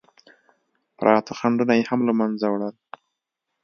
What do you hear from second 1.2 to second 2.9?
خنډونه یې هم له منځه وړل.